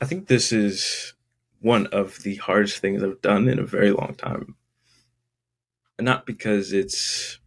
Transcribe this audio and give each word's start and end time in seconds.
I 0.00 0.06
think 0.06 0.26
this 0.26 0.52
is 0.52 1.14
one 1.60 1.86
of 1.88 2.22
the 2.22 2.36
hardest 2.36 2.78
things 2.78 3.02
I've 3.02 3.20
done 3.20 3.48
in 3.48 3.58
a 3.58 3.66
very 3.66 3.90
long 3.90 4.14
time. 4.14 4.56
And 5.98 6.06
not 6.06 6.24
because 6.24 6.72
it's 6.72 7.38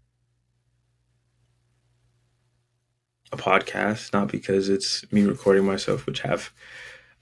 a 3.31 3.37
podcast, 3.37 4.13
not 4.13 4.31
because 4.31 4.69
it's 4.69 5.11
me 5.11 5.23
recording 5.23 5.65
myself, 5.65 6.05
which 6.05 6.19
have 6.19 6.51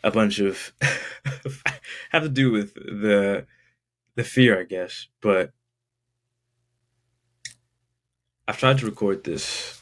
a 0.04 0.12
bunch 0.12 0.40
of 0.40 0.74
have 2.12 2.24
to 2.24 2.30
do 2.30 2.52
with 2.52 2.74
the 2.74 3.48
the 4.16 4.24
fear, 4.26 4.60
I 4.60 4.64
guess. 4.64 5.08
But 5.22 5.52
I've 8.48 8.58
tried 8.58 8.80
to 8.80 8.86
record 8.86 9.24
this 9.24 9.81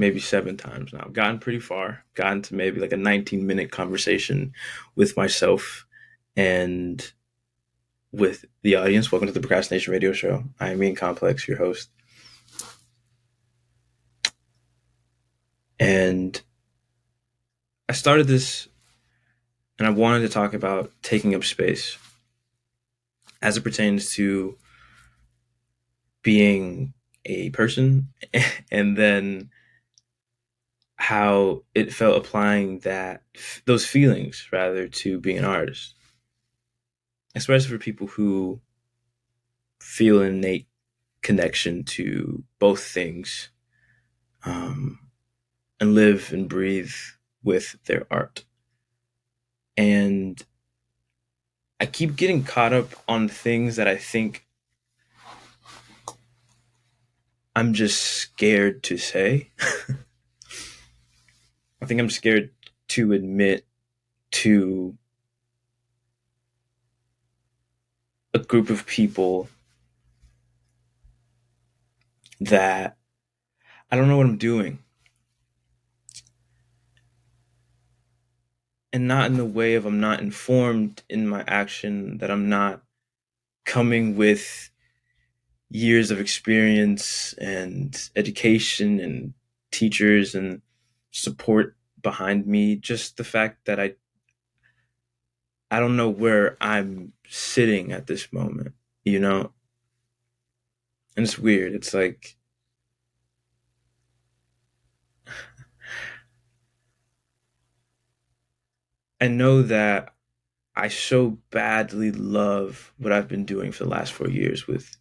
maybe 0.00 0.18
seven 0.18 0.56
times 0.56 0.92
now. 0.92 1.02
I've 1.04 1.12
gotten 1.12 1.38
pretty 1.38 1.60
far, 1.60 2.04
gotten 2.14 2.40
to 2.42 2.54
maybe 2.54 2.80
like 2.80 2.92
a 2.92 2.96
19 2.96 3.46
minute 3.46 3.70
conversation 3.70 4.54
with 4.96 5.16
myself 5.16 5.86
and 6.34 7.12
with 8.10 8.46
the 8.62 8.76
audience. 8.76 9.12
Welcome 9.12 9.28
to 9.28 9.32
the 9.32 9.40
Procrastination 9.40 9.92
Radio 9.92 10.12
Show. 10.12 10.44
I 10.58 10.70
am 10.70 10.82
Ian 10.82 10.96
Complex, 10.96 11.46
your 11.46 11.58
host. 11.58 11.90
And 15.78 16.40
I 17.88 17.92
started 17.92 18.26
this 18.26 18.68
and 19.78 19.86
I 19.86 19.90
wanted 19.90 20.20
to 20.20 20.28
talk 20.30 20.54
about 20.54 20.92
taking 21.02 21.34
up 21.34 21.44
space 21.44 21.98
as 23.42 23.56
it 23.56 23.64
pertains 23.64 24.12
to 24.14 24.56
being 26.22 26.94
a 27.26 27.50
person 27.50 28.08
and 28.70 28.96
then 28.96 29.50
how 31.10 31.64
it 31.74 31.92
felt 31.92 32.16
applying 32.16 32.78
that 32.78 33.24
those 33.64 33.84
feelings 33.84 34.46
rather 34.52 34.86
to 34.86 35.18
being 35.18 35.38
an 35.38 35.44
artist. 35.44 35.96
Especially 37.34 37.68
for 37.68 37.78
people 37.78 38.06
who 38.06 38.60
feel 39.80 40.22
an 40.22 40.36
innate 40.36 40.68
connection 41.20 41.82
to 41.82 42.44
both 42.60 42.84
things 42.84 43.50
um, 44.44 45.00
and 45.80 45.96
live 45.96 46.32
and 46.32 46.48
breathe 46.48 46.94
with 47.42 47.76
their 47.86 48.06
art. 48.08 48.44
And 49.76 50.40
i 51.80 51.86
keep 51.86 52.14
getting 52.14 52.44
caught 52.44 52.72
up 52.74 52.90
on 53.08 53.26
things 53.26 53.76
that 53.76 53.88
i 53.88 53.96
think 53.96 54.46
i'm 57.56 57.72
just 57.72 58.02
scared 58.02 58.82
to 58.82 58.98
say 58.98 59.48
I 61.82 61.86
think 61.86 62.00
I'm 62.00 62.10
scared 62.10 62.50
to 62.88 63.12
admit 63.12 63.66
to 64.32 64.96
a 68.34 68.38
group 68.38 68.70
of 68.70 68.86
people 68.86 69.48
that 72.40 72.96
I 73.90 73.96
don't 73.96 74.08
know 74.08 74.16
what 74.16 74.26
I'm 74.26 74.36
doing. 74.36 74.78
And 78.92 79.06
not 79.06 79.26
in 79.26 79.36
the 79.36 79.44
way 79.44 79.74
of 79.74 79.86
I'm 79.86 80.00
not 80.00 80.20
informed 80.20 81.02
in 81.08 81.28
my 81.28 81.44
action, 81.46 82.18
that 82.18 82.30
I'm 82.30 82.48
not 82.48 82.82
coming 83.64 84.16
with 84.16 84.70
years 85.70 86.10
of 86.10 86.18
experience 86.18 87.32
and 87.34 88.10
education 88.16 88.98
and 88.98 89.34
teachers 89.70 90.34
and 90.34 90.60
support 91.10 91.76
behind 92.02 92.46
me 92.46 92.76
just 92.76 93.16
the 93.16 93.24
fact 93.24 93.64
that 93.66 93.78
i 93.78 93.94
i 95.70 95.78
don't 95.78 95.96
know 95.96 96.08
where 96.08 96.56
i'm 96.60 97.12
sitting 97.28 97.92
at 97.92 98.06
this 98.06 98.32
moment 98.32 98.74
you 99.04 99.18
know? 99.18 99.52
And 101.16 101.26
it's 101.26 101.38
weird. 101.38 101.72
It's 101.74 101.92
like 101.94 102.36
i 109.20 109.28
know 109.28 109.62
that 109.62 110.14
i 110.74 110.88
so 110.88 111.38
badly 111.50 112.10
love 112.10 112.92
what 112.98 113.12
i've 113.12 113.28
been 113.28 113.44
doing 113.44 113.70
for 113.72 113.84
the 113.84 113.90
last 113.90 114.12
four 114.12 114.28
years 114.28 114.66
with 114.66 114.96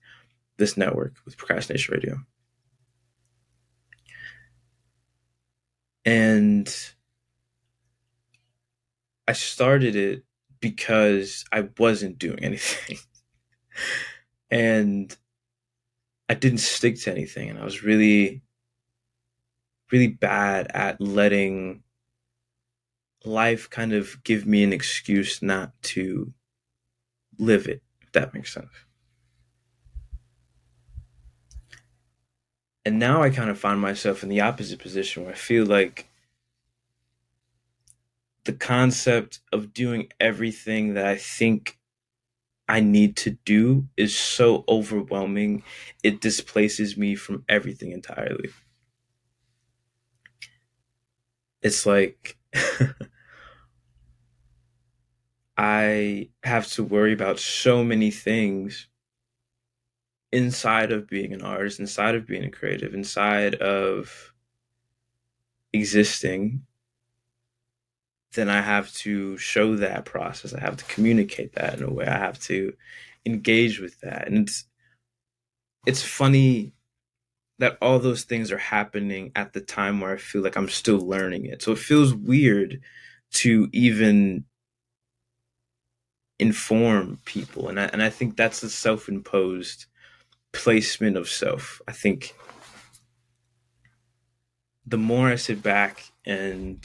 this 0.57 0.75
network 0.75 1.13
with 1.25 1.37
procrastination 1.37 1.93
radio 1.93 2.17
And 6.05 6.73
I 9.27 9.33
started 9.33 9.95
it 9.95 10.23
because 10.59 11.45
I 11.51 11.69
wasn't 11.77 12.17
doing 12.17 12.39
anything. 12.43 12.97
and 14.49 15.15
I 16.27 16.33
didn't 16.35 16.59
stick 16.59 16.99
to 17.01 17.11
anything. 17.11 17.49
And 17.49 17.59
I 17.59 17.63
was 17.63 17.83
really, 17.83 18.41
really 19.91 20.07
bad 20.07 20.67
at 20.73 21.01
letting 21.01 21.83
life 23.25 23.69
kind 23.69 23.93
of 23.93 24.23
give 24.23 24.45
me 24.45 24.63
an 24.63 24.73
excuse 24.73 25.41
not 25.41 25.73
to 25.81 26.33
live 27.37 27.67
it, 27.67 27.81
if 28.01 28.11
that 28.13 28.33
makes 28.33 28.53
sense. 28.53 28.69
And 32.89 32.97
now 32.97 33.21
I 33.21 33.29
kind 33.29 33.51
of 33.51 33.59
find 33.59 33.79
myself 33.79 34.23
in 34.23 34.29
the 34.29 34.41
opposite 34.41 34.79
position 34.79 35.21
where 35.23 35.33
I 35.33 35.35
feel 35.35 35.63
like 35.63 36.07
the 38.45 38.53
concept 38.53 39.41
of 39.53 39.75
doing 39.75 40.07
everything 40.19 40.95
that 40.95 41.05
I 41.05 41.15
think 41.15 41.77
I 42.67 42.81
need 42.81 43.15
to 43.17 43.37
do 43.45 43.87
is 43.95 44.17
so 44.17 44.65
overwhelming, 44.67 45.63
it 46.03 46.19
displaces 46.19 46.97
me 46.97 47.15
from 47.15 47.45
everything 47.47 47.91
entirely. 47.91 48.49
It's 51.61 51.85
like 51.85 52.37
I 55.57 56.29
have 56.43 56.67
to 56.73 56.83
worry 56.83 57.13
about 57.13 57.39
so 57.39 57.83
many 57.83 58.11
things 58.11 58.87
inside 60.31 60.91
of 60.91 61.07
being 61.07 61.33
an 61.33 61.41
artist, 61.41 61.79
inside 61.79 62.15
of 62.15 62.27
being 62.27 62.43
a 62.43 62.51
creative, 62.51 62.93
inside 62.93 63.55
of 63.55 64.33
existing, 65.73 66.65
then 68.33 68.49
I 68.49 68.61
have 68.61 68.91
to 68.93 69.37
show 69.37 69.75
that 69.77 70.05
process. 70.05 70.53
I 70.53 70.59
have 70.59 70.77
to 70.77 70.85
communicate 70.85 71.53
that 71.55 71.77
in 71.79 71.83
a 71.83 71.91
way. 71.91 72.05
I 72.05 72.17
have 72.17 72.39
to 72.43 72.73
engage 73.25 73.79
with 73.79 73.99
that. 74.01 74.27
And 74.27 74.47
it's 74.47 74.65
it's 75.85 76.03
funny 76.03 76.73
that 77.57 77.77
all 77.81 77.99
those 77.99 78.23
things 78.23 78.51
are 78.51 78.57
happening 78.57 79.31
at 79.35 79.53
the 79.53 79.61
time 79.61 79.99
where 79.99 80.13
I 80.13 80.17
feel 80.17 80.41
like 80.41 80.55
I'm 80.55 80.69
still 80.69 80.99
learning 80.99 81.45
it. 81.45 81.61
So 81.61 81.71
it 81.71 81.79
feels 81.79 82.13
weird 82.13 82.81
to 83.31 83.67
even 83.73 84.45
inform 86.37 87.19
people. 87.25 87.67
And 87.67 87.79
I 87.79 87.85
and 87.85 88.01
I 88.03 88.09
think 88.09 88.37
that's 88.37 88.63
a 88.63 88.69
self-imposed 88.69 89.87
placement 90.51 91.17
of 91.17 91.29
self. 91.29 91.81
I 91.87 91.91
think 91.91 92.35
the 94.85 94.97
more 94.97 95.27
I 95.27 95.35
sit 95.35 95.61
back 95.61 96.11
and 96.25 96.83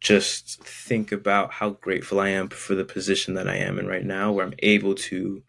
just 0.00 0.62
think 0.64 1.12
about 1.12 1.52
how 1.52 1.70
grateful 1.70 2.18
I 2.18 2.30
am 2.30 2.48
for 2.48 2.74
the 2.74 2.84
position 2.84 3.34
that 3.34 3.48
I 3.48 3.56
am 3.56 3.78
in 3.78 3.86
right 3.86 4.04
now, 4.04 4.32
where 4.32 4.44
I'm 4.44 4.54
able 4.58 4.96
to 4.96 5.42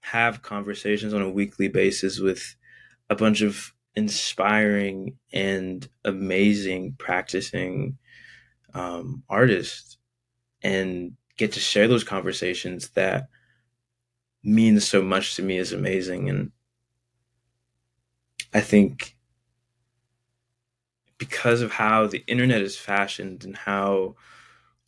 have 0.00 0.42
conversations 0.42 1.12
on 1.12 1.22
a 1.22 1.30
weekly 1.30 1.68
basis 1.68 2.18
with 2.18 2.56
a 3.10 3.14
bunch 3.14 3.42
of 3.42 3.72
inspiring 3.96 5.16
and 5.32 5.86
amazing 6.04 6.94
practicing 6.98 7.98
um, 8.72 9.22
artists 9.28 9.98
and 10.62 11.12
get 11.36 11.52
to 11.52 11.60
share 11.60 11.86
those 11.86 12.04
conversations 12.04 12.90
that 12.90 13.28
means 14.44 14.86
so 14.86 15.02
much 15.02 15.36
to 15.36 15.42
me 15.42 15.58
is 15.58 15.72
amazing. 15.72 16.28
And 16.28 16.52
I 18.52 18.60
think 18.60 19.16
because 21.18 21.62
of 21.62 21.72
how 21.72 22.06
the 22.06 22.22
internet 22.26 22.60
is 22.60 22.76
fashioned 22.76 23.44
and 23.44 23.56
how 23.56 24.14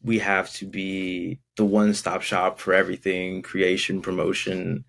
we 0.02 0.18
have 0.18 0.52
to 0.52 0.66
be 0.66 1.40
the 1.56 1.64
one 1.64 1.94
stop 1.94 2.22
shop 2.22 2.58
for 2.58 2.74
everything 2.74 3.42
creation, 3.42 4.02
promotion, 4.02 4.84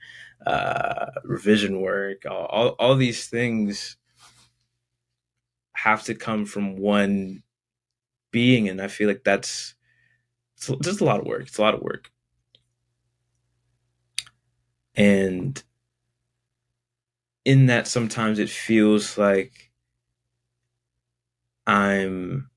uh, 0.46 1.08
revision 1.24 1.82
work, 1.82 2.24
all, 2.30 2.76
all, 2.80 2.96
these 2.96 3.28
things 3.28 3.98
have 5.74 6.04
to 6.04 6.14
come 6.14 6.46
from 6.46 6.78
one 6.78 7.42
being. 8.32 8.70
And 8.70 8.82
I 8.82 8.88
feel 8.88 9.08
like 9.08 9.24
that's 9.24 9.74
it's 10.56 10.70
just 10.82 11.02
a 11.02 11.06
lot 11.06 11.20
of 11.20 11.26
work. 11.26 11.44
It's 11.44 11.58
a 11.58 11.62
lot 11.62 11.76
of 11.76 11.82
work. 11.82 12.12
And 14.98 15.62
in 17.46 17.68
that, 17.68 17.88
sometimes 17.88 18.40
it 18.40 18.50
feels 18.50 19.18
like 19.18 19.72
I'm 21.66 22.50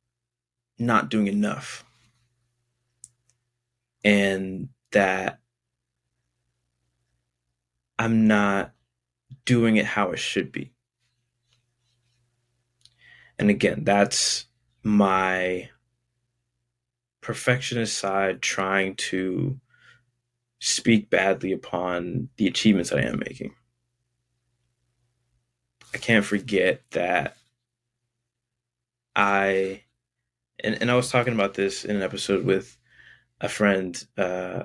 not 0.78 1.10
doing 1.10 1.28
enough. 1.28 1.84
and 4.04 4.69
that 4.92 5.40
I'm 7.98 8.26
not 8.26 8.72
doing 9.44 9.76
it 9.76 9.84
how 9.84 10.10
it 10.12 10.19
should 10.19 10.52
be. 10.52 10.72
And 13.38 13.50
again, 13.50 13.84
that's 13.84 14.46
my 14.82 15.70
perfectionist 17.20 17.96
side 17.96 18.40
trying 18.40 18.96
to 18.96 19.60
speak 20.61 21.11
badly 21.11 21.53
upon 21.53 22.29
the 22.37 22.47
achievements 22.47 22.93
I 22.93 23.01
am 23.01 23.19
making. 23.19 23.55
I 25.93 25.99
can't 25.99 26.25
forget 26.25 26.83
that 26.93 27.37
I 29.17 29.83
and, 30.62 30.81
and 30.81 30.91
I 30.91 30.95
was 30.95 31.11
talking 31.11 31.33
about 31.33 31.55
this 31.55 31.85
in 31.85 31.97
an 31.97 32.03
episode 32.03 32.45
with 32.45 32.77
a 33.41 33.49
friend. 33.49 34.03
Uh, 34.17 34.65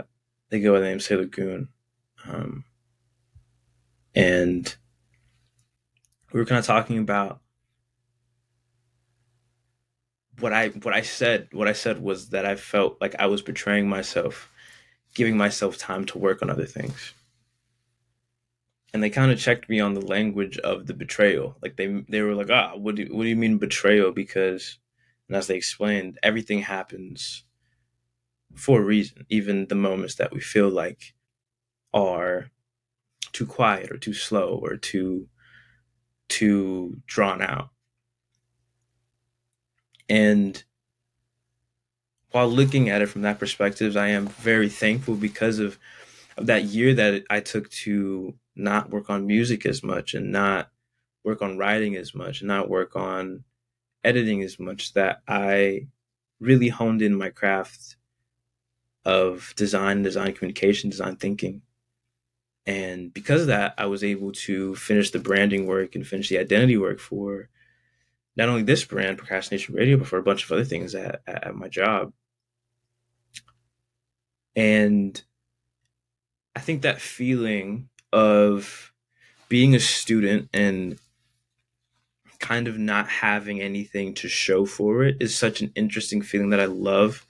they 0.49 0.59
go 0.59 0.73
by 0.73 0.79
the 0.79 0.85
name 0.85 0.99
Sailor 0.99 1.25
Goon, 1.25 1.69
um, 2.27 2.63
and 4.13 4.75
we 6.31 6.39
were 6.39 6.45
kind 6.45 6.59
of 6.59 6.65
talking 6.65 6.97
about 6.97 7.39
what 10.39 10.53
I 10.53 10.69
what 10.69 10.93
I 10.93 11.01
said. 11.01 11.49
What 11.51 11.67
I 11.67 11.73
said 11.73 12.01
was 12.01 12.29
that 12.29 12.45
I 12.45 12.55
felt 12.55 12.99
like 13.01 13.15
I 13.17 13.25
was 13.27 13.41
betraying 13.41 13.89
myself, 13.89 14.51
giving 15.15 15.37
myself 15.37 15.77
time 15.77 16.05
to 16.05 16.19
work 16.19 16.43
on 16.43 16.51
other 16.51 16.67
things. 16.67 17.13
And 18.93 19.03
they 19.03 19.09
kind 19.09 19.31
of 19.31 19.39
checked 19.39 19.69
me 19.69 19.79
on 19.79 19.93
the 19.95 20.05
language 20.05 20.59
of 20.59 20.87
the 20.87 20.93
betrayal. 20.93 21.57
Like 21.63 21.77
they 21.77 21.87
they 22.09 22.21
were 22.21 22.35
like, 22.35 22.51
ah, 22.51 22.75
what 22.75 22.95
do 22.95 23.07
what 23.11 23.23
do 23.23 23.29
you 23.29 23.35
mean 23.35 23.57
betrayal? 23.57 24.11
Because, 24.11 24.79
and 25.27 25.35
as 25.37 25.47
they 25.47 25.57
explained, 25.57 26.19
everything 26.23 26.59
happens 26.61 27.43
for 28.55 28.79
a 28.81 28.85
reason. 28.85 29.25
Even 29.29 29.67
the 29.67 29.75
moments 29.75 30.15
that 30.15 30.33
we 30.33 30.39
feel 30.41 30.69
like 30.69 31.13
are 31.93 32.51
too 33.33 33.47
quiet 33.47 33.91
or 33.91 33.97
too 33.97 34.13
slow 34.13 34.59
or 34.63 34.77
too 34.77 35.27
too 36.29 37.01
drawn 37.07 37.41
out 37.41 37.69
and 40.09 40.63
while 42.31 42.47
looking 42.47 42.89
at 42.89 43.01
it 43.01 43.07
from 43.07 43.21
that 43.21 43.39
perspective, 43.39 43.95
I 43.95 44.09
am 44.09 44.27
very 44.27 44.69
thankful 44.69 45.15
because 45.15 45.59
of, 45.59 45.77
of 46.37 46.47
that 46.47 46.65
year 46.65 46.93
that 46.93 47.23
I 47.29 47.39
took 47.39 47.69
to 47.69 48.35
not 48.55 48.89
work 48.89 49.09
on 49.09 49.27
music 49.27 49.65
as 49.65 49.83
much 49.83 50.13
and 50.13 50.31
not 50.31 50.69
work 51.23 51.41
on 51.41 51.57
writing 51.57 51.95
as 51.95 52.13
much 52.13 52.41
and 52.41 52.47
not 52.47 52.69
work 52.69 52.95
on 52.95 53.43
editing 54.03 54.43
as 54.43 54.59
much 54.59 54.93
that 54.93 55.21
I 55.27 55.87
really 56.39 56.69
honed 56.69 57.01
in 57.01 57.15
my 57.15 57.29
craft 57.29 57.95
of 59.03 59.53
design, 59.55 60.03
design 60.03 60.33
communication, 60.33 60.89
design 60.89 61.15
thinking. 61.15 61.61
And 62.65 63.13
because 63.13 63.41
of 63.41 63.47
that, 63.47 63.75
I 63.77 63.85
was 63.85 64.03
able 64.03 64.31
to 64.31 64.75
finish 64.75 65.11
the 65.11 65.19
branding 65.19 65.67
work 65.67 65.95
and 65.95 66.05
finish 66.05 66.29
the 66.29 66.39
identity 66.39 66.77
work 66.77 66.99
for 66.99 67.49
not 68.35 68.49
only 68.49 68.63
this 68.63 68.83
brand, 68.83 69.17
Procrastination 69.17 69.75
Radio, 69.75 69.97
but 69.97 70.07
for 70.07 70.17
a 70.17 70.23
bunch 70.23 70.43
of 70.43 70.51
other 70.51 70.65
things 70.65 70.93
at, 70.95 71.21
at 71.27 71.55
my 71.55 71.67
job. 71.67 72.11
And 74.55 75.21
I 76.55 76.59
think 76.59 76.81
that 76.81 77.01
feeling 77.01 77.89
of 78.13 78.93
being 79.49 79.75
a 79.75 79.79
student 79.79 80.49
and 80.53 80.97
kind 82.39 82.67
of 82.67 82.77
not 82.77 83.07
having 83.07 83.61
anything 83.61 84.13
to 84.13 84.27
show 84.27 84.65
for 84.65 85.03
it 85.03 85.17
is 85.19 85.37
such 85.37 85.61
an 85.61 85.71
interesting 85.75 86.21
feeling 86.21 86.49
that 86.49 86.59
I 86.59 86.65
love 86.65 87.25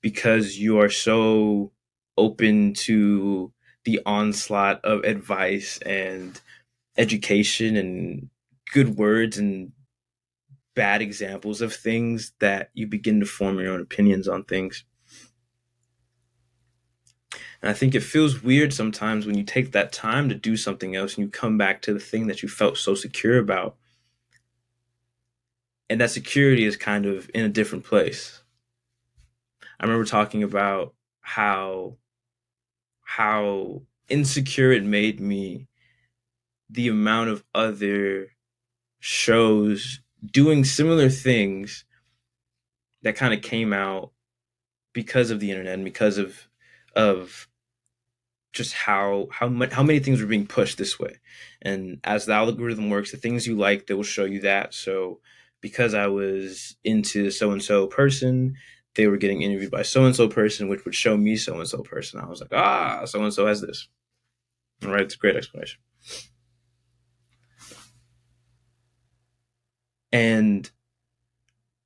because 0.00 0.58
you 0.58 0.78
are 0.80 0.90
so 0.90 1.72
open 2.18 2.74
to 2.74 3.52
the 3.84 4.00
onslaught 4.04 4.84
of 4.84 5.04
advice 5.04 5.78
and 5.78 6.40
education 6.96 7.76
and 7.76 8.28
good 8.72 8.96
words 8.96 9.38
and 9.38 9.72
bad 10.74 11.02
examples 11.02 11.60
of 11.60 11.74
things 11.74 12.32
that 12.40 12.70
you 12.74 12.86
begin 12.86 13.20
to 13.20 13.26
form 13.26 13.58
your 13.58 13.72
own 13.72 13.80
opinions 13.80 14.28
on 14.28 14.44
things. 14.44 14.84
And 17.60 17.70
I 17.70 17.74
think 17.74 17.94
it 17.94 18.02
feels 18.02 18.42
weird 18.42 18.72
sometimes 18.72 19.24
when 19.24 19.38
you 19.38 19.44
take 19.44 19.72
that 19.72 19.92
time 19.92 20.28
to 20.28 20.34
do 20.34 20.56
something 20.56 20.96
else 20.96 21.14
and 21.14 21.24
you 21.24 21.30
come 21.30 21.56
back 21.56 21.80
to 21.82 21.94
the 21.94 22.00
thing 22.00 22.26
that 22.26 22.42
you 22.42 22.48
felt 22.48 22.76
so 22.76 22.94
secure 22.94 23.38
about. 23.38 23.76
And 25.88 26.00
that 26.00 26.10
security 26.10 26.64
is 26.64 26.76
kind 26.76 27.06
of 27.06 27.30
in 27.34 27.44
a 27.44 27.48
different 27.48 27.84
place. 27.84 28.42
I 29.78 29.84
remember 29.84 30.04
talking 30.04 30.42
about 30.42 30.94
how 31.20 31.98
how 33.02 33.82
insecure 34.08 34.72
it 34.72 34.84
made 34.84 35.20
me 35.20 35.68
the 36.70 36.88
amount 36.88 37.30
of 37.30 37.44
other 37.54 38.28
shows 39.00 40.01
doing 40.24 40.64
similar 40.64 41.08
things 41.08 41.84
that 43.02 43.16
kind 43.16 43.34
of 43.34 43.42
came 43.42 43.72
out 43.72 44.12
because 44.92 45.30
of 45.30 45.40
the 45.40 45.50
internet 45.50 45.74
and 45.74 45.84
because 45.84 46.18
of 46.18 46.48
of 46.94 47.48
just 48.52 48.74
how 48.74 49.28
how 49.30 49.48
much 49.48 49.72
how 49.72 49.82
many 49.82 49.98
things 49.98 50.20
were 50.20 50.26
being 50.26 50.46
pushed 50.46 50.78
this 50.78 50.98
way. 50.98 51.16
And 51.62 51.98
as 52.04 52.26
the 52.26 52.34
algorithm 52.34 52.90
works 52.90 53.10
the 53.10 53.16
things 53.16 53.46
you 53.46 53.56
like 53.56 53.86
they 53.86 53.94
will 53.94 54.02
show 54.02 54.24
you 54.24 54.40
that. 54.40 54.74
So 54.74 55.20
because 55.60 55.94
i 55.94 56.06
was 56.08 56.76
into 56.84 57.30
so 57.30 57.52
and 57.52 57.62
so 57.62 57.86
person 57.86 58.56
they 58.94 59.06
were 59.06 59.16
getting 59.16 59.42
interviewed 59.42 59.70
by 59.70 59.82
so 59.82 60.04
and 60.04 60.14
so 60.14 60.28
person 60.28 60.68
which 60.68 60.84
would 60.84 60.94
show 60.94 61.16
me 61.16 61.36
so 61.36 61.58
and 61.58 61.68
so 61.68 61.82
person. 61.82 62.20
I 62.20 62.26
was 62.26 62.40
like 62.40 62.52
ah 62.52 63.04
so 63.06 63.22
and 63.22 63.32
so 63.32 63.46
has 63.46 63.60
this. 63.60 63.88
All 64.84 64.90
right 64.90 65.02
it's 65.02 65.14
a 65.14 65.18
great 65.18 65.36
explanation 65.36 65.80
And 70.12 70.70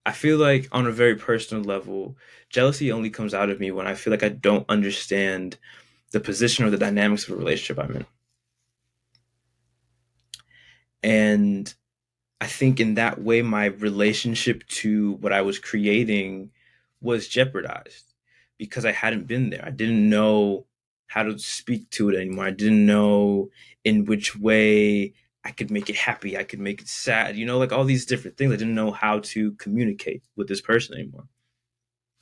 I 0.04 0.12
feel 0.12 0.38
like 0.38 0.68
on 0.72 0.86
a 0.86 0.92
very 0.92 1.16
personal 1.16 1.64
level, 1.64 2.16
jealousy 2.50 2.92
only 2.92 3.10
comes 3.10 3.34
out 3.34 3.50
of 3.50 3.60
me 3.60 3.70
when 3.70 3.86
I 3.86 3.94
feel 3.94 4.10
like 4.10 4.22
I 4.22 4.28
don't 4.28 4.68
understand 4.68 5.58
the 6.12 6.20
position 6.20 6.64
or 6.64 6.70
the 6.70 6.78
dynamics 6.78 7.26
of 7.26 7.34
a 7.34 7.36
relationship 7.36 7.82
I'm 7.82 7.96
in. 7.96 8.06
And 11.02 11.74
I 12.40 12.46
think 12.46 12.80
in 12.80 12.94
that 12.94 13.22
way, 13.22 13.42
my 13.42 13.66
relationship 13.66 14.66
to 14.68 15.12
what 15.14 15.32
I 15.32 15.42
was 15.42 15.58
creating 15.58 16.50
was 17.00 17.28
jeopardized 17.28 18.12
because 18.58 18.84
I 18.84 18.92
hadn't 18.92 19.26
been 19.26 19.50
there. 19.50 19.64
I 19.64 19.70
didn't 19.70 20.08
know 20.08 20.66
how 21.06 21.22
to 21.22 21.38
speak 21.38 21.90
to 21.90 22.10
it 22.10 22.16
anymore. 22.16 22.46
I 22.46 22.50
didn't 22.50 22.84
know 22.84 23.50
in 23.84 24.04
which 24.04 24.36
way 24.36 25.14
I 25.46 25.52
could 25.52 25.70
make 25.70 25.88
it 25.88 25.94
happy, 25.94 26.36
I 26.36 26.42
could 26.42 26.58
make 26.58 26.80
it 26.80 26.88
sad, 26.88 27.36
you 27.36 27.46
know, 27.46 27.56
like 27.56 27.70
all 27.70 27.84
these 27.84 28.04
different 28.04 28.36
things. 28.36 28.52
I 28.52 28.56
didn't 28.56 28.74
know 28.74 28.90
how 28.90 29.20
to 29.20 29.52
communicate 29.52 30.24
with 30.34 30.48
this 30.48 30.60
person 30.60 30.96
anymore. 30.96 31.28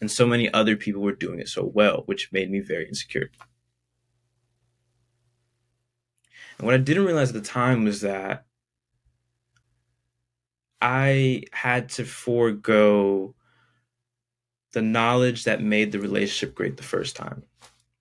And 0.02 0.10
so 0.10 0.26
many 0.26 0.52
other 0.52 0.76
people 0.76 1.00
were 1.00 1.12
doing 1.12 1.38
it 1.38 1.48
so 1.48 1.64
well, 1.64 2.02
which 2.04 2.30
made 2.32 2.50
me 2.50 2.60
very 2.60 2.86
insecure. 2.86 3.30
And 6.58 6.66
what 6.66 6.74
I 6.74 6.78
didn't 6.78 7.06
realize 7.06 7.30
at 7.30 7.34
the 7.34 7.40
time 7.40 7.84
was 7.84 8.02
that 8.02 8.44
I 10.82 11.44
had 11.52 11.88
to 11.90 12.04
forego 12.04 13.34
the 14.72 14.82
knowledge 14.82 15.44
that 15.44 15.62
made 15.62 15.92
the 15.92 15.98
relationship 15.98 16.54
great 16.54 16.76
the 16.76 16.82
first 16.82 17.16
time. 17.16 17.42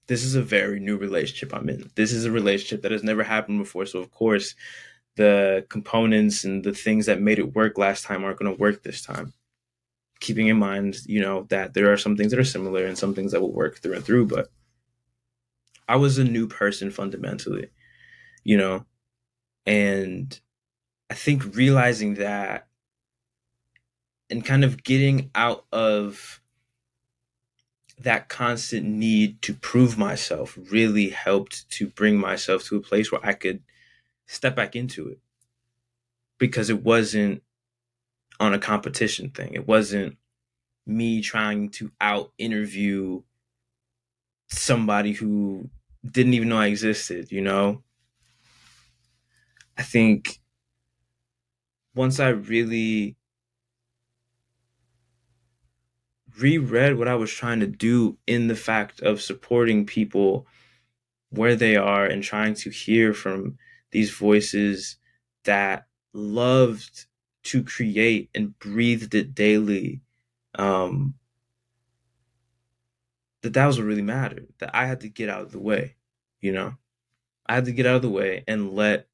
This 0.08 0.26
is 0.26 0.36
a 0.36 0.42
very 0.42 0.82
new 0.82 0.98
relationship 0.98 1.56
I'm 1.56 1.70
in. 1.70 1.90
This 1.96 2.12
is 2.12 2.26
a 2.26 2.32
relationship 2.32 2.82
that 2.82 2.92
has 2.92 3.04
never 3.04 3.24
happened 3.24 3.60
before. 3.60 3.86
So, 3.86 4.00
of 4.00 4.12
course, 4.12 4.54
the 5.16 5.66
components 5.70 6.44
and 6.44 6.64
the 6.64 6.74
things 6.74 7.06
that 7.06 7.22
made 7.22 7.40
it 7.40 7.54
work 7.54 7.78
last 7.78 8.04
time 8.04 8.24
aren't 8.24 8.40
going 8.40 8.54
to 8.54 8.60
work 8.60 8.84
this 8.84 9.02
time. 9.02 9.34
Keeping 10.20 10.48
in 10.48 10.58
mind, 10.58 10.98
you 11.06 11.22
know, 11.22 11.44
that 11.50 11.74
there 11.74 11.92
are 11.92 11.98
some 11.98 12.16
things 12.16 12.32
that 12.32 12.40
are 12.40 12.46
similar 12.46 12.86
and 12.86 12.98
some 12.98 13.14
things 13.14 13.32
that 13.32 13.42
will 13.42 13.52
work 13.52 13.80
through 13.80 13.94
and 13.94 14.06
through, 14.06 14.28
but 14.28 14.50
I 15.88 15.98
was 15.98 16.18
a 16.18 16.24
new 16.24 16.48
person 16.48 16.92
fundamentally, 16.92 17.68
you 18.44 18.58
know, 18.58 18.86
and 19.66 20.40
I 21.10 21.14
think 21.14 21.56
realizing 21.56 22.16
that 22.16 22.68
and 24.30 24.44
kind 24.44 24.64
of 24.64 24.84
getting 24.84 25.30
out 25.36 25.66
of 25.72 26.42
that 28.00 28.30
constant 28.30 28.86
need 28.86 29.42
to 29.44 29.54
prove 29.54 29.98
myself 29.98 30.58
really 30.72 31.10
helped 31.10 31.70
to 31.70 31.88
bring 31.88 32.18
myself 32.18 32.64
to 32.66 32.78
a 32.78 32.82
place 32.82 33.12
where 33.12 33.24
I 33.24 33.34
could 33.34 33.62
step 34.26 34.56
back 34.56 34.76
into 34.76 35.08
it 35.10 35.20
because 36.38 36.70
it 36.70 36.84
wasn't 36.84 37.42
on 38.40 38.54
a 38.54 38.60
competition 38.60 39.30
thing. 39.30 39.54
It 39.54 39.68
wasn't 39.68 40.18
me 40.86 41.22
trying 41.22 41.70
to 41.72 41.92
out 42.02 42.34
interview 42.38 43.24
somebody 44.50 45.14
who 45.14 45.70
didn't 46.10 46.34
even 46.34 46.50
know 46.50 46.60
I 46.60 46.68
existed, 46.68 47.32
you 47.32 47.42
know? 47.42 47.84
I 49.78 49.84
think 49.84 50.40
once 51.96 52.20
I 52.20 52.30
really 52.30 53.16
reread 56.40 56.98
what 56.98 57.08
I 57.08 57.16
was 57.16 57.32
trying 57.32 57.60
to 57.60 57.68
do 57.68 58.18
in 58.28 58.48
the 58.48 58.56
fact 58.56 59.02
of 59.02 59.22
supporting 59.22 59.86
people 59.86 60.48
where 61.32 61.56
they 61.56 61.76
are 61.76 62.06
and 62.06 62.24
trying 62.24 62.56
to 62.56 62.70
hear 62.70 63.14
from 63.14 63.58
these 63.94 64.12
voices 64.12 64.98
that 65.46 65.88
loved 66.14 67.06
to 67.44 67.64
create 67.64 68.30
and 68.36 68.58
breathed 68.60 69.16
it 69.16 69.34
daily 69.34 70.02
um, 70.56 71.16
that 73.42 73.54
that 73.54 73.66
was 73.66 73.78
what 73.80 73.88
really 73.88 74.02
mattered 74.02 74.48
that 74.60 74.72
i 74.74 74.86
had 74.86 75.00
to 75.00 75.10
get 75.10 75.30
out 75.30 75.42
of 75.42 75.52
the 75.52 75.60
way 75.60 75.96
you 76.44 76.52
know? 76.52 76.76
I 77.48 77.56
had 77.56 77.66
to 77.66 77.72
get 77.72 77.88
out 77.88 77.96
of 77.96 78.02
the 78.04 78.10
way 78.10 78.44
and 78.48 78.74
let 78.74 79.08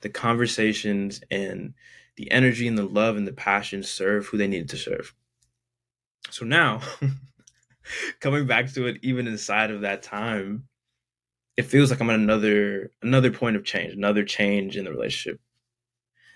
the 0.00 0.08
conversations 0.08 1.20
and 1.30 1.74
the 2.16 2.30
energy 2.32 2.66
and 2.66 2.76
the 2.76 2.84
love 2.84 3.16
and 3.16 3.26
the 3.26 3.32
passion 3.32 3.82
serve 3.82 4.26
who 4.26 4.38
they 4.38 4.48
needed 4.48 4.70
to 4.70 4.76
serve. 4.76 5.14
So 6.30 6.44
now 6.44 6.80
coming 8.20 8.46
back 8.46 8.72
to 8.72 8.86
it 8.86 8.98
even 9.02 9.26
inside 9.26 9.70
of 9.70 9.82
that 9.82 10.02
time 10.02 10.64
it 11.56 11.62
feels 11.62 11.90
like 11.90 12.00
i'm 12.00 12.10
at 12.10 12.16
another 12.16 12.90
another 13.02 13.30
point 13.30 13.56
of 13.56 13.64
change 13.64 13.92
another 13.92 14.24
change 14.24 14.76
in 14.76 14.84
the 14.84 14.90
relationship 14.90 15.40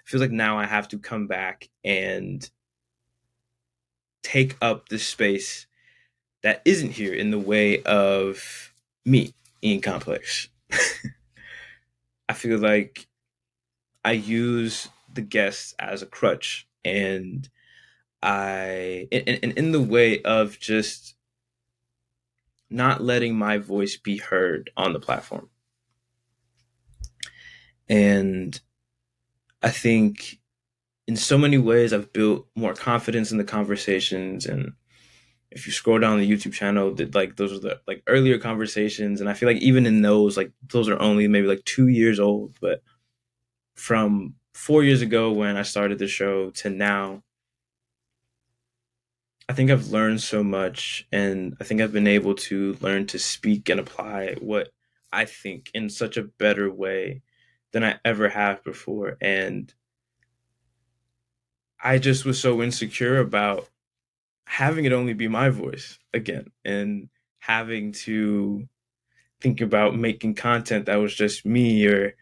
it 0.05 0.09
feels 0.09 0.21
like 0.21 0.31
now 0.31 0.59
i 0.59 0.67
have 0.67 0.89
to 0.89 0.99
come 0.99 1.27
back 1.27 1.69
and 1.85 2.51
take 4.23 4.57
up 4.61 4.89
the 4.89 4.99
space 4.99 5.67
that 6.43 6.61
isn't 6.65 6.91
here 6.91 7.15
in 7.15 7.31
the 7.31 7.39
way 7.39 7.83
of 7.85 8.73
me, 9.05 9.33
Ian 9.63 9.81
Complex. 9.81 10.49
I 12.29 12.33
feel 12.35 12.59
like 12.59 13.07
I 14.05 14.13
use 14.13 14.89
the 15.13 15.23
guests 15.23 15.75
as 15.79 16.03
a 16.03 16.07
crutch 16.07 16.67
and 16.85 17.49
I 18.23 19.09
and, 19.13 19.39
and 19.43 19.53
in 19.53 19.73
the 19.73 19.81
way 19.81 20.21
of 20.23 20.59
just 20.59 21.15
not 22.75 23.03
letting 23.03 23.37
my 23.37 23.59
voice 23.59 23.97
be 23.97 24.19
heard 24.19 24.71
on 24.77 24.93
the 24.93 25.01
platform. 25.01 25.49
And 27.89 28.61
I 29.63 29.71
think 29.71 30.41
in 31.07 31.17
so 31.17 31.39
many 31.39 31.59
ways 31.59 31.93
I've 31.93 32.13
built 32.13 32.47
more 32.57 32.75
confidence 32.75 33.31
in 33.31 33.39
the 33.39 33.45
conversations. 33.45 34.47
And 34.47 34.73
if 35.51 35.67
you 35.67 35.73
scroll 35.73 35.99
down 35.99 36.19
the 36.19 36.31
YouTube 36.31 36.53
channel, 36.53 36.93
that 36.95 37.15
like 37.15 37.37
those 37.37 37.53
are 37.53 37.61
the 37.61 37.81
like 37.87 38.03
earlier 38.07 38.39
conversations, 38.39 39.21
and 39.21 39.31
I 39.31 39.35
feel 39.35 39.49
like 39.49 39.63
even 39.63 39.87
in 39.87 40.03
those, 40.03 40.37
like 40.37 40.51
those 40.69 40.89
are 40.89 41.01
only 41.01 41.29
maybe 41.29 41.47
like 41.47 41.65
two 41.65 41.89
years 41.89 42.19
old, 42.19 42.57
but 42.61 42.83
from 43.75 44.35
four 44.55 44.83
years 44.83 45.03
ago 45.03 45.33
when 45.33 45.57
I 45.57 45.63
started 45.63 45.99
the 45.99 46.09
show 46.09 46.51
to 46.51 46.71
now, 46.71 47.23
I 49.49 49.53
think 49.53 49.71
I've 49.71 49.89
learned 49.89 50.21
so 50.23 50.43
much, 50.43 51.07
and 51.13 51.57
I 51.61 51.65
think 51.65 51.81
I've 51.81 51.93
been 51.93 52.07
able 52.07 52.35
to 52.35 52.75
learn 52.81 53.07
to 53.09 53.19
speak 53.19 53.69
and 53.69 53.79
apply 53.81 54.35
what 54.41 54.71
I 55.13 55.25
think 55.27 55.71
in 55.75 55.91
such 55.91 56.17
a 56.17 56.25
better 56.25 56.71
way 56.71 57.23
than 57.73 57.85
I 57.85 57.99
ever 58.05 58.29
have 58.31 58.65
before, 58.65 59.17
and 59.21 59.73
I 61.83 61.99
just 61.99 62.25
was 62.25 62.41
so 62.41 62.63
insecure 62.63 63.19
about 63.19 63.69
having 64.47 64.85
it 64.85 64.93
only 64.93 65.15
be 65.15 65.29
my 65.29 65.51
voice 65.51 65.99
again 66.15 66.49
and 66.65 67.11
having 67.41 67.93
to 67.93 68.69
think 69.41 69.61
about 69.61 69.97
making 69.97 70.35
content 70.35 70.87
that 70.87 70.97
was 70.97 71.15
just 71.15 71.47
me 71.47 71.87
or 71.87 72.15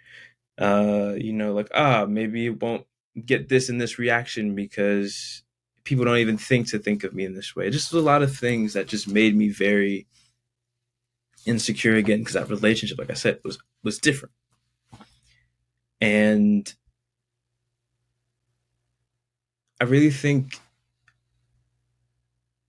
uh 0.59 1.15
you 1.19 1.33
know 1.33 1.55
like 1.55 1.69
ah 1.75 2.07
maybe 2.09 2.47
it 2.47 2.61
won't 2.63 2.87
get 3.27 3.49
this 3.49 3.69
and 3.69 3.81
this 3.81 3.99
reaction 3.99 4.55
because 4.55 5.43
people 5.85 6.05
don't 6.05 6.19
even 6.19 6.39
think 6.39 6.69
to 6.69 6.79
think 6.79 7.05
of 7.05 7.15
me 7.15 7.25
in 7.25 7.35
this 7.35 7.57
way. 7.57 7.71
Just 7.71 7.93
a 7.93 8.01
lot 8.01 8.23
of 8.23 8.35
things 8.37 8.73
that 8.75 8.87
just 8.89 9.09
made 9.09 9.37
me 9.37 9.49
very 9.49 10.07
insecure 11.45 11.97
again 11.97 12.21
because 12.21 12.35
that 12.35 12.49
relationship 12.49 12.97
like 12.99 13.11
i 13.11 13.15
said 13.15 13.41
was 13.45 13.59
was 13.83 13.99
different. 13.99 14.33
And 16.01 16.73
i 19.81 19.85
really 19.85 20.11
think 20.11 20.61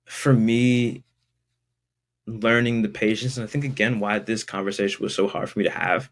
for 0.06 0.34
me, 0.34 1.04
learning 2.26 2.82
the 2.82 2.90
patience, 2.90 3.36
and 3.36 3.44
I 3.44 3.48
think 3.48 3.66
again 3.66 4.00
why 4.00 4.20
this 4.20 4.44
conversation 4.44 5.04
was 5.04 5.16
so 5.16 5.28
hard 5.28 5.50
for 5.50 5.60
me 5.60 5.66
to 5.66 5.72
have 5.72 6.10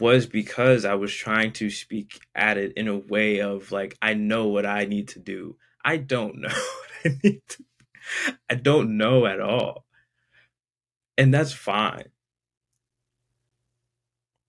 was 0.00 0.26
because 0.26 0.84
I 0.84 0.94
was 0.94 1.12
trying 1.14 1.52
to 1.54 1.70
speak 1.70 2.20
at 2.34 2.58
it 2.58 2.72
in 2.76 2.88
a 2.88 2.96
way 2.96 3.40
of 3.40 3.72
like, 3.72 3.96
I 4.00 4.14
know 4.14 4.48
what 4.48 4.66
I 4.66 4.84
need 4.84 5.08
to 5.08 5.18
do. 5.18 5.56
I 5.84 5.98
don't 5.98 6.36
know 6.40 6.48
what 6.48 7.12
I 7.12 7.18
need 7.22 7.42
to 7.48 7.64
I 8.50 8.54
don't 8.54 8.96
know 8.96 9.26
at 9.26 9.40
all. 9.40 9.84
And 11.16 11.32
that's 11.32 11.52
fine. 11.52 12.06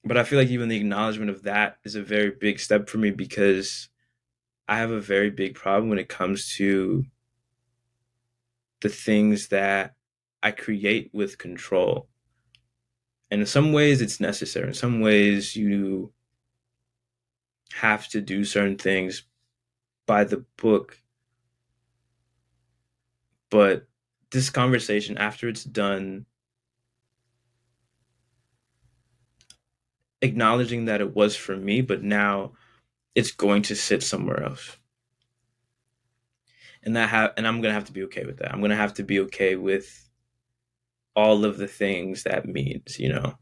But 0.04 0.18
I 0.18 0.24
feel 0.24 0.40
like 0.40 0.50
even 0.50 0.70
the 0.70 0.78
acknowledgement 0.78 1.32
of 1.32 1.44
that 1.44 1.78
is 1.84 1.96
a 1.96 2.04
very 2.04 2.32
big 2.32 2.60
step 2.60 2.90
for 2.90 2.98
me 2.98 3.12
because 3.12 3.90
I 4.68 4.78
have 4.78 4.92
a 4.92 5.02
very 5.02 5.30
big 5.30 5.56
problem 5.56 5.90
when 5.90 6.00
it 6.00 6.10
comes 6.10 6.54
to 6.58 7.06
the 8.82 8.90
things 8.90 9.48
that 9.48 9.96
I 10.44 10.52
create 10.52 11.10
with 11.14 11.38
control. 11.38 12.08
And 13.32 13.42
in 13.42 13.48
some 13.48 13.74
ways, 13.74 14.02
it's 14.02 14.20
necessary. 14.20 14.68
In 14.68 14.74
some 14.74 15.02
ways, 15.02 15.56
you 15.56 16.12
have 17.74 18.08
to 18.10 18.22
do 18.22 18.46
certain 18.46 18.78
things 18.78 19.24
by 20.06 20.24
the 20.24 20.46
book. 20.58 21.00
But 23.50 23.88
this 24.32 24.50
conversation, 24.50 25.18
after 25.18 25.50
it's 25.50 25.64
done, 25.64 26.26
acknowledging 30.22 30.86
that 30.86 31.02
it 31.02 31.16
was 31.16 31.36
for 31.36 31.56
me, 31.56 31.82
but 31.82 32.04
now 32.04 32.54
it's 33.16 33.32
going 33.32 33.64
to 33.64 33.76
sit 33.76 34.04
somewhere 34.04 34.44
else 34.44 34.78
and 36.86 36.96
that 36.96 37.10
have 37.10 37.34
and 37.36 37.48
I'm 37.48 37.62
gonna 37.62 37.74
have 37.74 37.86
to 37.86 37.92
be 37.92 38.04
okay 38.04 38.26
with 38.26 38.38
that. 38.38 38.54
I'm 38.54 38.62
gonna 38.62 38.76
have 38.76 38.94
to 38.96 39.04
be 39.04 39.20
okay 39.22 39.56
with 39.56 40.05
all 41.16 41.46
of 41.46 41.58
the 41.58 41.68
things 41.68 42.24
that 42.24 42.46
means, 42.46 43.00
you 43.00 43.10
know. 43.10 43.38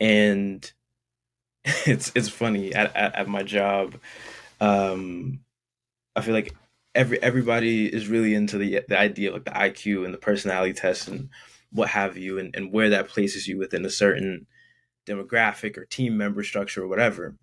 And 0.00 0.70
it's 1.64 2.12
it's 2.14 2.28
funny 2.28 2.74
at, 2.74 2.94
at, 2.94 3.14
at 3.14 3.28
my 3.28 3.42
job, 3.42 3.96
um, 4.60 5.40
I 6.14 6.20
feel 6.20 6.34
like 6.34 6.54
every 6.94 7.22
everybody 7.22 7.86
is 7.86 8.08
really 8.08 8.34
into 8.34 8.58
the 8.58 8.82
the 8.88 8.98
idea 8.98 9.30
of 9.30 9.34
like 9.34 9.44
the 9.44 9.50
IQ 9.50 10.04
and 10.04 10.14
the 10.14 10.18
personality 10.18 10.74
test 10.74 11.08
and 11.08 11.30
what 11.70 11.88
have 11.88 12.16
you, 12.16 12.38
and, 12.38 12.54
and 12.54 12.72
where 12.72 12.90
that 12.90 13.08
places 13.08 13.48
you 13.48 13.58
within 13.58 13.84
a 13.84 13.90
certain 13.90 14.46
demographic 15.06 15.76
or 15.76 15.84
team 15.84 16.16
member 16.16 16.42
structure 16.42 16.82
or 16.82 16.88
whatever. 16.88 17.36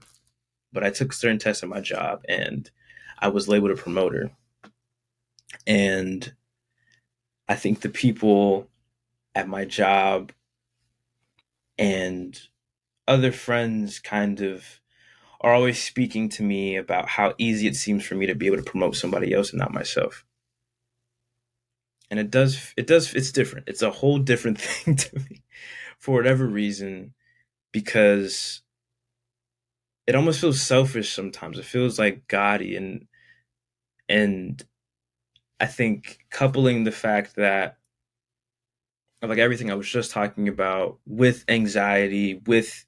But 0.73 0.83
I 0.83 0.89
took 0.89 1.13
certain 1.13 1.39
tests 1.39 1.63
in 1.63 1.69
my 1.69 1.81
job 1.81 2.23
and 2.29 2.69
I 3.19 3.27
was 3.27 3.47
labeled 3.47 3.71
a 3.71 3.75
promoter. 3.75 4.31
And 5.67 6.33
I 7.51 7.55
think 7.55 7.81
the 7.81 7.89
people 7.89 8.70
at 9.36 9.50
my 9.50 9.65
job 9.65 10.31
and 11.77 12.39
other 13.10 13.34
friends 13.34 14.00
kind 14.00 14.39
of 14.39 14.79
are 15.41 15.53
always 15.53 15.84
speaking 15.84 16.29
to 16.29 16.43
me 16.43 16.77
about 16.77 17.10
how 17.10 17.34
easy 17.38 17.67
it 17.67 17.75
seems 17.75 18.05
for 18.05 18.15
me 18.15 18.25
to 18.25 18.36
be 18.36 18.46
able 18.48 18.55
to 18.55 18.63
promote 18.63 18.96
somebody 18.96 19.34
else 19.34 19.50
and 19.50 19.60
not 19.60 19.74
myself. 19.74 20.24
And 22.10 22.22
it 22.22 22.31
does 22.31 22.74
it 22.77 22.88
does 22.88 23.13
it's 23.13 23.34
different. 23.34 23.67
It's 23.67 23.81
a 23.81 23.91
whole 23.91 24.20
different 24.20 24.58
thing 24.62 24.96
to 24.96 25.20
me 25.20 25.43
for 26.00 26.15
whatever 26.15 26.46
reason 26.46 27.13
because 27.74 28.62
it 30.08 30.15
almost 30.15 30.39
feels 30.39 30.62
selfish 30.62 31.13
sometimes. 31.13 31.60
It 31.60 31.65
feels 31.65 32.00
like 32.00 32.29
gaudy 32.29 32.77
and 32.77 33.08
and 34.08 34.63
I 35.61 35.67
think 35.67 36.17
coupling 36.31 36.83
the 36.83 36.91
fact 36.91 37.35
that 37.35 37.77
like 39.21 39.37
everything 39.37 39.69
I 39.69 39.75
was 39.75 39.87
just 39.87 40.09
talking 40.09 40.47
about 40.47 40.97
with 41.05 41.45
anxiety, 41.47 42.41
with 42.47 42.83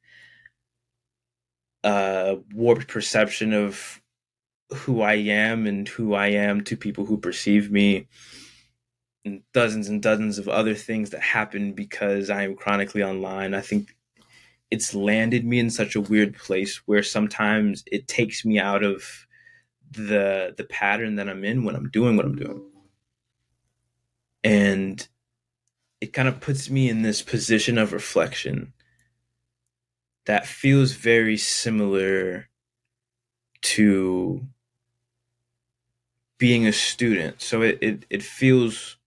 uh 1.83 2.37
warped 2.53 2.87
perception 2.87 3.53
of 3.53 4.01
who 4.73 5.01
I 5.01 5.15
am 5.15 5.67
and 5.67 5.87
who 5.87 6.15
I 6.15 6.27
am 6.27 6.63
to 6.63 6.75
people 6.75 7.05
who 7.05 7.17
perceive 7.17 7.69
me 7.71 8.07
and 9.23 9.43
dozens 9.53 9.87
and 9.87 10.01
dozens 10.01 10.39
of 10.39 10.49
other 10.49 10.73
things 10.73 11.11
that 11.11 11.21
happen 11.21 11.73
because 11.73 12.31
I 12.31 12.41
am 12.43 12.55
chronically 12.55 13.03
online. 13.03 13.53
I 13.53 13.61
think 13.61 13.95
it's 14.71 14.95
landed 14.95 15.45
me 15.45 15.59
in 15.59 15.69
such 15.69 15.95
a 15.95 16.01
weird 16.01 16.35
place 16.35 16.81
where 16.87 17.03
sometimes 17.03 17.83
it 17.91 18.07
takes 18.07 18.43
me 18.43 18.57
out 18.57 18.83
of 18.83 19.27
the 19.93 20.53
the 20.57 20.63
pattern 20.63 21.15
that 21.15 21.29
I'm 21.29 21.43
in 21.43 21.63
when 21.63 21.75
I'm 21.75 21.89
doing 21.89 22.15
what 22.15 22.25
I'm 22.25 22.35
doing. 22.35 22.63
And 24.43 25.07
it 26.01 26.11
kind 26.11 26.27
of 26.27 26.41
puts 26.41 26.69
me 26.69 26.89
in 26.89 27.01
this 27.01 27.21
position 27.21 27.77
of 27.77 27.93
reflection 27.93 28.73
that 30.25 30.45
feels 30.45 30.93
very 30.93 31.37
similar 31.37 32.49
to 33.61 34.45
being 36.37 36.67
a 36.67 36.73
student. 36.73 37.41
So 37.41 37.61
it, 37.61 37.77
it, 37.81 38.05
it 38.09 38.23
feels 38.23 38.97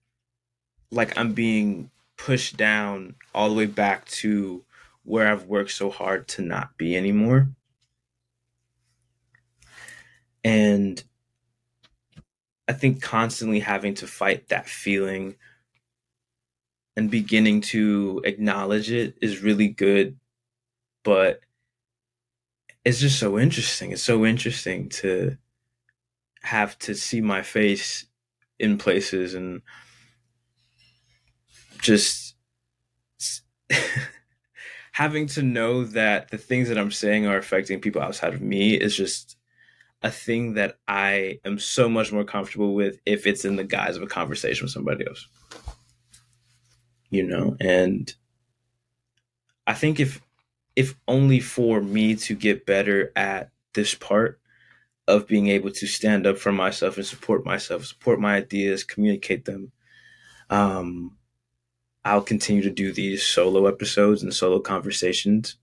like 0.90 1.16
I'm 1.18 1.34
being 1.34 1.90
pushed 2.16 2.56
down 2.56 3.14
all 3.34 3.50
the 3.50 3.54
way 3.54 3.66
back 3.66 4.06
to 4.06 4.64
where 5.04 5.28
I've 5.28 5.44
worked 5.44 5.72
so 5.72 5.90
hard 5.90 6.28
to 6.28 6.42
not 6.42 6.78
be 6.78 6.96
anymore. 6.96 7.48
And 10.46 11.02
I 12.68 12.72
think 12.72 13.02
constantly 13.02 13.58
having 13.58 13.94
to 13.94 14.06
fight 14.06 14.48
that 14.50 14.68
feeling 14.68 15.34
and 16.96 17.10
beginning 17.10 17.62
to 17.62 18.22
acknowledge 18.24 18.92
it 18.92 19.16
is 19.20 19.42
really 19.42 19.66
good. 19.66 20.16
But 21.02 21.40
it's 22.84 23.00
just 23.00 23.18
so 23.18 23.40
interesting. 23.40 23.90
It's 23.90 24.04
so 24.04 24.24
interesting 24.24 24.88
to 24.90 25.36
have 26.42 26.78
to 26.78 26.94
see 26.94 27.20
my 27.20 27.42
face 27.42 28.06
in 28.60 28.78
places 28.78 29.34
and 29.34 29.62
just 31.78 32.36
having 34.92 35.26
to 35.26 35.42
know 35.42 35.82
that 35.82 36.30
the 36.30 36.38
things 36.38 36.68
that 36.68 36.78
I'm 36.78 36.92
saying 36.92 37.26
are 37.26 37.36
affecting 37.36 37.80
people 37.80 38.00
outside 38.00 38.32
of 38.32 38.40
me 38.40 38.74
is 38.74 38.96
just 38.96 39.35
a 40.02 40.10
thing 40.10 40.54
that 40.54 40.78
I 40.86 41.40
am 41.44 41.58
so 41.58 41.88
much 41.88 42.12
more 42.12 42.24
comfortable 42.24 42.74
with 42.74 42.98
if 43.06 43.26
it's 43.26 43.44
in 43.44 43.56
the 43.56 43.64
guise 43.64 43.96
of 43.96 44.02
a 44.02 44.06
conversation 44.06 44.64
with 44.64 44.72
somebody 44.72 45.06
else. 45.06 45.26
You 47.10 47.22
know, 47.22 47.56
and 47.60 48.12
I 49.66 49.74
think 49.74 50.00
if 50.00 50.20
if 50.74 50.94
only 51.08 51.40
for 51.40 51.80
me 51.80 52.14
to 52.14 52.34
get 52.34 52.66
better 52.66 53.12
at 53.16 53.50
this 53.74 53.94
part 53.94 54.40
of 55.08 55.26
being 55.26 55.48
able 55.48 55.70
to 55.70 55.86
stand 55.86 56.26
up 56.26 56.36
for 56.36 56.52
myself 56.52 56.96
and 56.96 57.06
support 57.06 57.44
myself, 57.44 57.86
support 57.86 58.20
my 58.20 58.36
ideas, 58.36 58.84
communicate 58.84 59.44
them. 59.44 59.72
Um, 60.50 61.16
I'll 62.04 62.22
continue 62.22 62.62
to 62.62 62.70
do 62.70 62.92
these 62.92 63.22
solo 63.22 63.66
episodes 63.66 64.22
and 64.22 64.34
solo 64.34 64.60
conversations. 64.60 65.56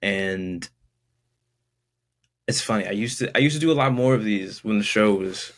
And 0.00 0.68
it's 2.50 2.60
funny. 2.60 2.84
I 2.84 2.90
used 2.90 3.20
to 3.20 3.34
I 3.36 3.40
used 3.40 3.54
to 3.54 3.60
do 3.60 3.70
a 3.70 3.80
lot 3.80 3.92
more 3.92 4.12
of 4.12 4.24
these 4.24 4.64
when 4.64 4.78
the 4.78 4.84
show 4.84 5.14
was 5.14 5.52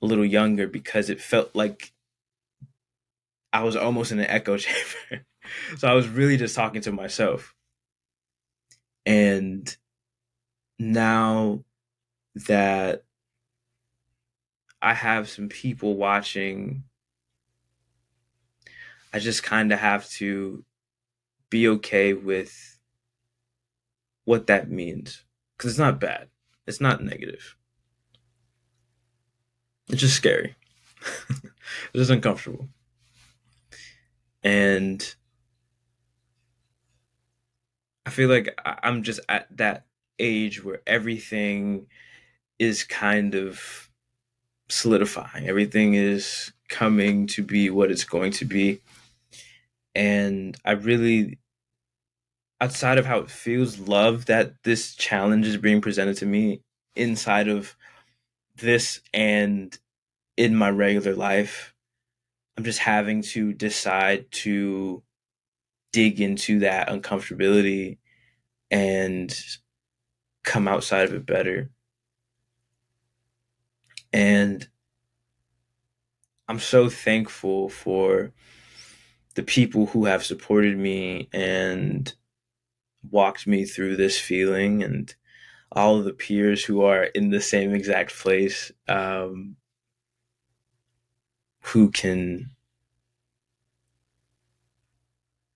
a 0.00 0.06
little 0.06 0.24
younger 0.24 0.68
because 0.68 1.10
it 1.10 1.20
felt 1.20 1.50
like 1.52 1.92
I 3.52 3.64
was 3.64 3.74
almost 3.74 4.12
in 4.12 4.20
an 4.20 4.26
echo 4.26 4.56
chamber. 4.58 5.26
so 5.76 5.88
I 5.88 5.94
was 5.94 6.08
really 6.08 6.36
just 6.36 6.54
talking 6.54 6.80
to 6.82 6.92
myself. 6.92 7.56
And 9.04 9.76
now 10.78 11.64
that 12.46 13.02
I 14.80 14.94
have 14.94 15.28
some 15.28 15.48
people 15.48 15.96
watching, 15.96 16.84
I 19.12 19.18
just 19.18 19.42
kind 19.42 19.72
of 19.72 19.80
have 19.80 20.08
to 20.10 20.64
be 21.50 21.66
okay 21.66 22.14
with 22.14 22.78
what 24.24 24.46
that 24.46 24.70
means 24.70 25.24
because 25.62 25.74
it's 25.74 25.78
not 25.78 26.00
bad. 26.00 26.26
It's 26.66 26.80
not 26.80 27.04
negative. 27.04 27.56
It's 29.88 30.00
just 30.00 30.16
scary. 30.16 30.56
it's 31.30 31.94
just 31.94 32.10
uncomfortable. 32.10 32.68
And 34.42 35.14
I 38.04 38.10
feel 38.10 38.28
like 38.28 38.60
I'm 38.64 39.04
just 39.04 39.20
at 39.28 39.56
that 39.56 39.86
age 40.18 40.64
where 40.64 40.80
everything 40.84 41.86
is 42.58 42.82
kind 42.82 43.36
of 43.36 43.88
solidifying. 44.68 45.46
Everything 45.46 45.94
is 45.94 46.52
coming 46.70 47.28
to 47.28 47.44
be 47.44 47.70
what 47.70 47.92
it's 47.92 48.04
going 48.04 48.32
to 48.32 48.44
be. 48.44 48.80
And 49.94 50.56
I 50.64 50.72
really 50.72 51.38
outside 52.62 52.96
of 52.96 53.04
how 53.04 53.18
it 53.18 53.28
feels, 53.28 53.80
love 53.80 54.26
that 54.26 54.54
this 54.62 54.94
challenge 54.94 55.48
is 55.48 55.56
being 55.56 55.80
presented 55.80 56.16
to 56.16 56.24
me 56.24 56.62
inside 56.94 57.48
of 57.48 57.74
this 58.54 59.00
and 59.12 59.76
in 60.36 60.54
my 60.54 60.70
regular 60.70 61.12
life. 61.12 61.74
I'm 62.56 62.62
just 62.62 62.78
having 62.78 63.22
to 63.22 63.52
decide 63.52 64.30
to 64.30 65.02
dig 65.92 66.20
into 66.20 66.60
that 66.60 66.88
uncomfortability 66.88 67.98
and 68.70 69.36
come 70.44 70.68
outside 70.68 71.08
of 71.08 71.14
it 71.14 71.26
better. 71.26 71.68
And 74.12 74.68
I'm 76.46 76.60
so 76.60 76.88
thankful 76.88 77.70
for 77.70 78.30
the 79.34 79.42
people 79.42 79.86
who 79.86 80.04
have 80.04 80.24
supported 80.24 80.78
me 80.78 81.28
and 81.32 82.14
walked 83.10 83.46
me 83.46 83.64
through 83.64 83.96
this 83.96 84.18
feeling 84.18 84.82
and 84.82 85.14
all 85.72 85.98
of 85.98 86.04
the 86.04 86.12
peers 86.12 86.64
who 86.64 86.82
are 86.82 87.04
in 87.04 87.30
the 87.30 87.40
same 87.40 87.74
exact 87.74 88.16
place 88.16 88.70
um, 88.88 89.56
who 91.60 91.90
can 91.90 92.50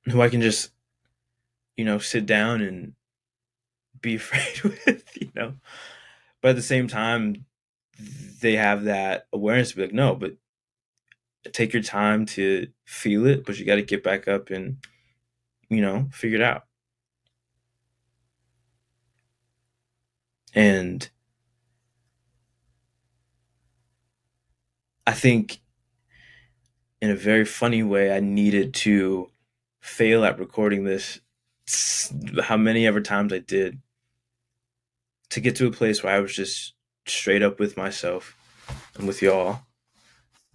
who 0.06 0.22
I 0.22 0.28
can 0.28 0.40
just 0.40 0.70
you 1.76 1.84
know 1.84 1.98
sit 1.98 2.26
down 2.26 2.62
and 2.62 2.94
be 4.00 4.14
afraid 4.16 4.62
with 4.62 5.04
you 5.16 5.30
know? 5.34 5.54
But 6.40 6.50
at 6.50 6.56
the 6.56 6.62
same 6.62 6.88
time 6.88 7.44
they 8.40 8.56
have 8.56 8.84
that 8.84 9.26
awareness 9.32 9.70
to 9.70 9.76
be 9.76 9.82
like 9.82 9.92
no 9.92 10.14
but 10.14 10.36
take 11.52 11.72
your 11.72 11.82
time 11.82 12.26
to 12.26 12.66
feel 12.84 13.26
it 13.26 13.44
but 13.46 13.58
you 13.58 13.64
got 13.64 13.76
to 13.76 13.82
get 13.82 14.02
back 14.02 14.28
up 14.28 14.50
and 14.50 14.78
you 15.70 15.80
know 15.80 16.08
figure 16.12 16.36
it 16.36 16.42
out 16.42 16.64
And 20.56 21.08
I 25.06 25.12
think 25.12 25.60
in 27.02 27.10
a 27.10 27.14
very 27.14 27.44
funny 27.44 27.82
way, 27.82 28.10
I 28.10 28.20
needed 28.20 28.72
to 28.74 29.30
fail 29.80 30.24
at 30.24 30.38
recording 30.38 30.84
this 30.84 31.20
how 32.42 32.56
many 32.56 32.86
ever 32.86 33.00
times 33.00 33.32
I 33.32 33.38
did 33.38 33.80
to 35.30 35.40
get 35.40 35.56
to 35.56 35.66
a 35.66 35.72
place 35.72 36.02
where 36.02 36.14
I 36.14 36.20
was 36.20 36.34
just 36.34 36.74
straight 37.06 37.42
up 37.42 37.60
with 37.60 37.76
myself 37.76 38.36
and 38.96 39.06
with 39.06 39.20
y'all 39.20 39.60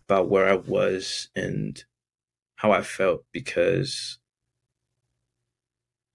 about 0.08 0.30
where 0.30 0.48
I 0.48 0.56
was 0.56 1.30
and 1.36 1.82
how 2.56 2.72
I 2.72 2.82
felt 2.82 3.26
because 3.32 4.18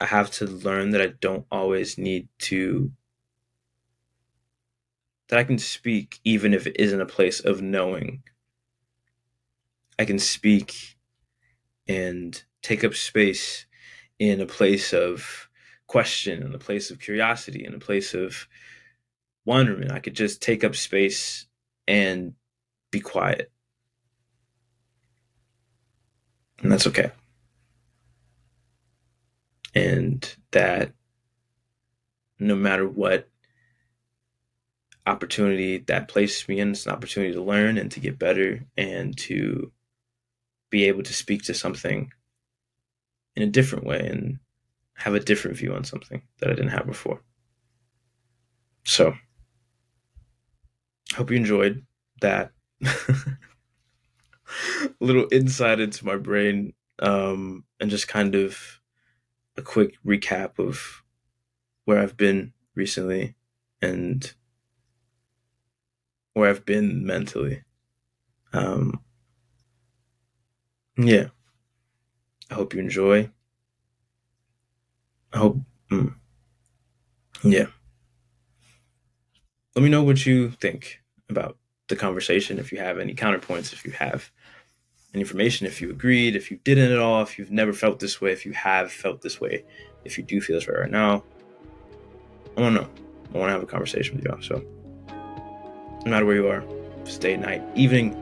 I 0.01 0.07
have 0.07 0.31
to 0.33 0.47
learn 0.47 0.91
that 0.91 1.01
I 1.01 1.09
don't 1.21 1.47
always 1.51 1.99
need 1.99 2.29
to 2.41 2.91
that 5.29 5.39
I 5.39 5.45
can 5.45 5.59
speak 5.59 6.21
even 6.25 6.55
if 6.55 6.67
it 6.67 6.77
isn't 6.79 7.01
a 7.01 7.07
place 7.07 7.41
of 7.41 7.63
knowing. 7.63 8.23
I 9.99 10.05
can 10.05 10.19
speak 10.19 10.97
and 11.89 12.43
take 12.63 12.85
up 12.85 12.95
space 12.95 13.67
in 14.19 14.41
a 14.41 14.47
place 14.47 14.93
of 14.93 15.49
question, 15.87 16.43
in 16.43 16.55
a 16.55 16.59
place 16.59 16.91
of 16.91 17.01
curiosity, 17.01 17.65
in 17.65 17.75
a 17.75 17.79
place 17.79 18.15
of 18.15 18.47
wonderment. 19.45 19.93
I 19.93 20.01
could 20.01 20.15
just 20.15 20.43
take 20.43 20.65
up 20.65 20.75
space 20.75 21.47
and 21.87 22.35
be 22.91 23.01
quiet. 23.01 23.51
And 26.63 26.73
that's 26.73 26.87
okay. 26.87 27.11
And 29.75 30.37
that 30.53 30.93
no 32.39 32.57
matter 32.57 32.89
what 32.89 33.29
opportunity 35.07 35.79
that 35.79 36.09
placed 36.09 36.49
me 36.49 36.61
in. 36.61 36.73
It's 36.73 36.87
an 36.87 36.93
opportunity 36.93 37.33
to 37.33 37.43
learn 37.43 37.79
and 37.79 37.91
to 37.93 38.01
get 38.01 38.19
better 38.19 38.65
and 38.77 39.17
to 39.19 39.73
be 40.71 40.85
able 40.85 41.03
to 41.05 41.15
speak 41.15 41.45
to 41.45 41.55
something 41.55 42.13
in 43.37 43.43
a 43.43 43.47
different 43.47 43.85
way 43.85 44.07
and 44.07 44.39
have 44.95 45.15
a 45.15 45.21
different 45.21 45.57
view 45.57 45.75
on 45.75 45.85
something 45.85 46.23
that 46.39 46.51
I 46.51 46.55
didn't 46.55 46.71
have 46.71 46.87
before. 46.87 47.21
So, 48.85 49.15
hope 51.15 51.31
you 51.31 51.37
enjoyed 51.37 51.85
that 52.21 52.53
little 55.01 55.27
insight 55.31 55.81
into 55.81 56.05
my 56.05 56.17
brain 56.17 56.73
um, 56.99 57.65
and 57.81 57.91
just 57.91 58.09
kind 58.09 58.35
of 58.35 58.81
a 59.57 59.63
quick 59.63 59.97
recap 60.05 60.59
of 60.59 61.03
where 61.85 62.01
I've 62.01 62.17
been 62.17 62.53
recently 62.75 63.35
and 63.83 64.35
where 66.37 66.51
I've 66.51 66.67
been 66.67 67.07
mentally. 67.07 67.63
Um, 68.53 69.01
yeah. 70.99 71.29
I 72.51 72.55
hope 72.55 72.75
you 72.75 72.81
enjoy. 72.81 73.31
I 75.33 75.39
hope. 75.39 75.57
Mm, 75.91 76.15
yeah. 77.43 77.69
Let 79.75 79.83
me 79.83 79.89
know 79.89 80.03
what 80.03 80.27
you 80.27 80.51
think 80.51 81.01
about 81.31 81.57
the 81.89 81.97
conversation 81.97 82.59
if 82.59 82.71
you 82.71 82.81
have 82.81 82.99
any 82.99 83.15
counterpoints, 83.15 83.73
if 83.73 83.87
you 83.87 83.93
have 83.93 84.31
any 85.15 85.23
information, 85.23 85.67
if 85.67 85.81
you 85.81 85.89
agreed, 85.89 86.37
if 86.37 86.51
you 86.51 86.59
didn't 86.65 86.93
at 86.93 86.99
all, 86.99 87.23
if 87.23 87.39
you've 87.39 87.51
never 87.51 87.73
felt 87.73 87.99
this 87.99 88.21
way, 88.21 88.33
if 88.33 88.45
you 88.45 88.53
have 88.53 88.93
felt 88.93 89.23
this 89.23 89.41
way, 89.41 89.65
if 90.05 90.19
you 90.19 90.25
do 90.25 90.43
feel 90.43 90.57
this 90.57 90.69
way 90.69 90.75
right 90.81 90.91
now. 90.91 91.25
I 92.59 92.61
want 92.61 92.77
to 92.77 92.83
know. 92.83 92.91
I 93.35 93.39
want 93.39 93.49
to 93.49 93.53
have 93.53 93.63
a 93.63 93.67
conversation 93.67 94.17
with 94.17 94.27
y'all. 94.27 94.43
So 94.43 94.76
no 96.07 96.13
matter 96.13 96.25
where 96.25 96.37
you 96.37 96.47
are, 96.47 96.63
stay 97.05 97.37
night, 97.37 97.63
evening, 97.75 98.15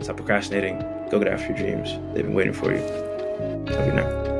stop 0.00 0.16
procrastinating, 0.16 0.78
go 1.10 1.18
get 1.18 1.26
after 1.26 1.48
your 1.48 1.56
dreams. 1.56 1.88
They've 2.14 2.24
been 2.24 2.34
waiting 2.34 2.52
for 2.52 2.70
you. 2.70 2.82
Have 2.82 3.80
a 3.80 3.84
good 3.86 3.94
night. 3.94 4.33